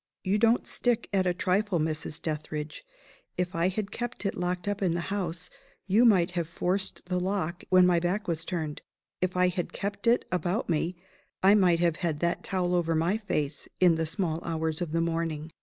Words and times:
You 0.23 0.39
don't 0.39 0.65
stick 0.65 1.07
at 1.13 1.27
a 1.27 1.33
trifle, 1.35 1.77
Mrs. 1.79 2.19
Dethridge. 2.19 2.83
If 3.37 3.53
I 3.53 3.67
had 3.67 3.91
kept 3.91 4.25
it 4.25 4.33
locked 4.35 4.67
up 4.67 4.81
in 4.81 4.95
the 4.95 5.13
house, 5.13 5.51
you 5.85 6.05
might 6.05 6.31
have 6.31 6.47
forced 6.49 7.05
the 7.05 7.19
lock 7.19 7.63
when 7.69 7.85
my 7.85 7.99
back 7.99 8.27
was 8.27 8.43
turned. 8.43 8.81
If 9.21 9.37
I 9.37 9.49
had 9.49 9.73
kept 9.73 10.07
it 10.07 10.25
about 10.31 10.69
me 10.69 10.95
I 11.43 11.53
might 11.53 11.81
have 11.81 11.97
had 11.97 12.19
that 12.21 12.43
towel 12.43 12.73
over 12.73 12.95
my 12.95 13.17
face, 13.17 13.67
in 13.79 13.93
the 13.93 14.07
small 14.07 14.41
hours 14.43 14.81
of 14.81 14.91
the 14.91 15.01
morning! 15.01 15.51